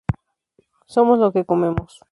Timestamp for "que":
1.31-1.45